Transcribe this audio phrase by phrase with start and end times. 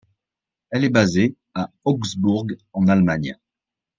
[0.71, 3.37] Elle est basée à Augsbourg en Allemagne.